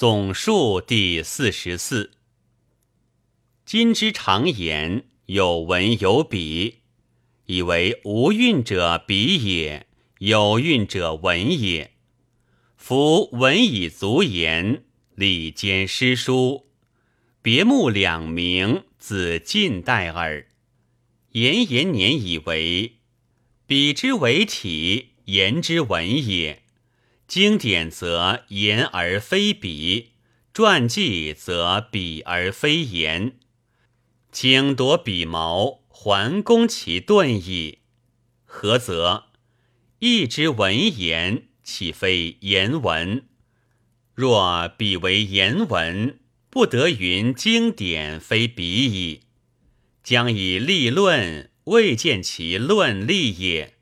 [0.00, 2.12] 总数第四十四。
[3.64, 6.82] 今之常言有文有笔，
[7.46, 9.88] 以为无韵者笔也，
[10.20, 11.94] 有韵者文也。
[12.76, 14.84] 夫文以足言，
[15.16, 16.68] 礼兼诗书，
[17.42, 20.46] 别目两明，自近代耳。
[21.32, 22.98] 延延年以为，
[23.66, 26.62] 笔之为体，言之文也。
[27.28, 30.12] 经典则言而非笔，
[30.54, 33.38] 传记则笔而非言。
[34.32, 37.80] 请夺笔毛，还攻其钝矣。
[38.46, 39.24] 何则？
[39.98, 43.26] 义之文言，岂非言文？
[44.14, 46.18] 若笔为言文，
[46.48, 49.20] 不得云经典非笔矣。
[50.02, 53.74] 将以立论，未见其论立也。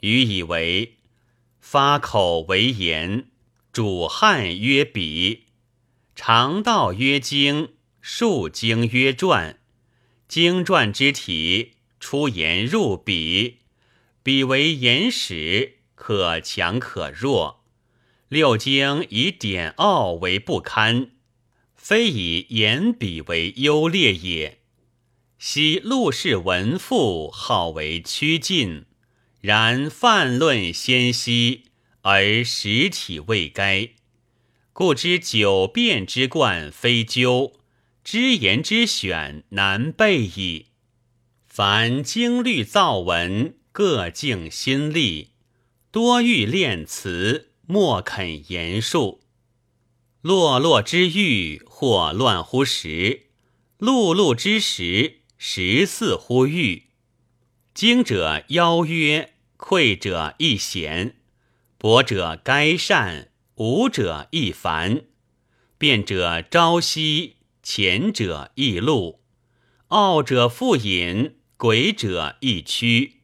[0.00, 0.94] 予以为。
[1.70, 3.26] 发口为言，
[3.72, 5.48] 主汉曰笔，
[6.16, 9.58] 常道曰经，述经曰传。
[10.26, 13.58] 经传之体，出言入笔，
[14.22, 17.66] 笔为言史，可强可弱。
[18.30, 21.10] 六经以典奥为不堪，
[21.74, 24.60] 非以言笔为优劣也。
[25.38, 28.86] 昔陆氏文赋号为趋近。
[29.40, 31.66] 然泛论先息，
[32.02, 33.90] 而实体未该，
[34.72, 37.60] 故知九变之冠非究，
[38.02, 40.66] 知言之选难备矣。
[41.46, 45.30] 凡经律造文，各尽心力，
[45.92, 49.20] 多欲练词，莫肯言述。
[50.20, 53.26] 落落之欲，或乱乎实；
[53.78, 56.87] 碌碌之时，实似乎欲。
[57.78, 61.14] 精者邀约，匮者易贤，
[61.78, 65.02] 博者该善，无者易繁。
[65.78, 69.20] 辩者朝夕，前者易路，
[69.86, 73.20] 傲者复隐，诡者易屈。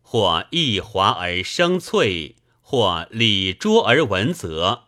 [0.00, 4.84] 或易华而生翠，或礼拙而文泽。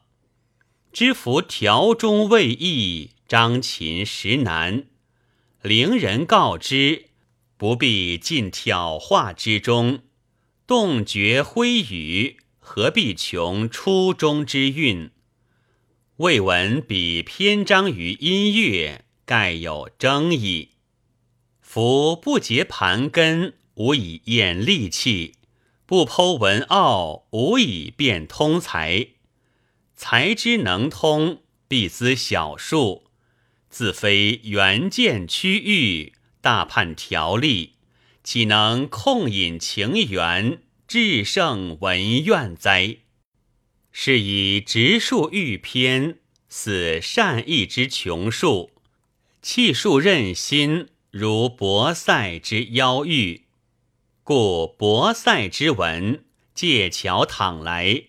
[0.90, 4.86] 知夫条中未易，张琴实难。
[5.60, 7.10] 伶人告之。
[7.58, 10.00] 不必尽挑化之中，
[10.66, 15.10] 动绝挥语，何必穷初中之韵？
[16.16, 20.72] 未闻比篇章于音乐，盖有争议。
[21.62, 25.32] 夫不结盘根，无以验利器；
[25.86, 29.08] 不剖文奥，无以辨通才。
[29.94, 33.04] 才之能通，必资小数，
[33.70, 36.12] 自非原见区域。
[36.46, 37.72] 大判条例，
[38.22, 42.98] 岂能控引情缘，至胜文怨哉？
[43.90, 48.70] 是以直树欲偏，似善意之穷树；
[49.42, 53.46] 气数任心，如博塞之妖欲。
[54.22, 56.24] 故博塞之文，
[56.54, 58.04] 借桥躺来，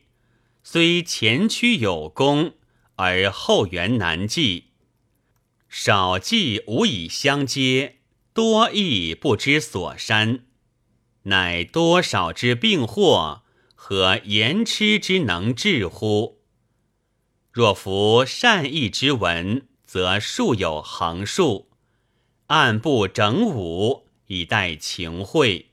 [0.62, 2.54] 虽前驱有功，
[2.98, 4.66] 而后缘难继，
[5.68, 7.97] 少记无以相接。
[8.38, 10.46] 多亦不知所山，
[11.24, 13.42] 乃多少之病祸，
[13.74, 16.44] 和言痴之能治乎？
[17.52, 21.72] 若服善意之文，则数有横竖，
[22.46, 25.72] 按部整五，以待情会，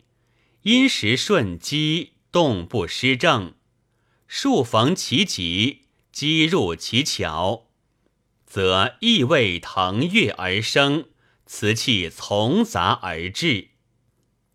[0.62, 3.52] 因时顺机，动不失正，
[4.26, 7.66] 数逢其极，机入其巧，
[8.46, 11.08] 则意味腾跃而生。
[11.46, 13.68] 瓷器从杂而至，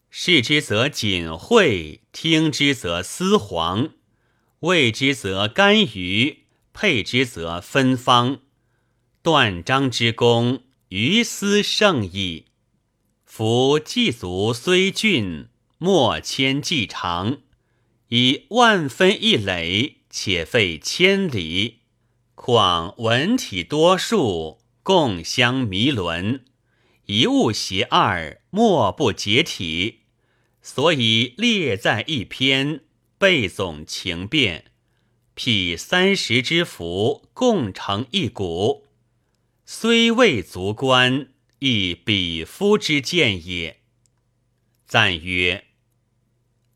[0.10, 3.92] 视之则锦绘，听之则丝黄，
[4.62, 8.40] 味之则甘鱼，配之则芬芳。
[9.22, 12.46] 断章之功，于斯胜矣。
[13.26, 17.42] 夫祭足虽峻，莫谦计长，
[18.08, 21.80] 以万分一累，且费千里。
[22.34, 26.44] 况文体多数，共相弥伦。
[27.10, 30.02] 一物携二，莫不解体，
[30.62, 32.82] 所以列在一篇，
[33.18, 34.66] 背总情变，
[35.34, 38.86] 辟三十之福，共成一股，
[39.66, 43.80] 虽未足观，亦比夫之见也。
[44.86, 45.66] 赞曰：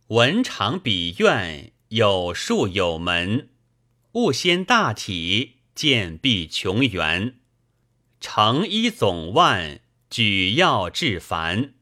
[0.07, 3.50] 文长笔怨，有数有门，
[4.13, 7.36] 物先大体，见必穷源，
[8.19, 9.81] 成一总万。
[10.13, 11.74] 举要至繁，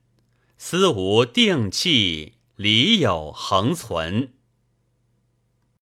[0.57, 4.31] 思无定气，理有恒存。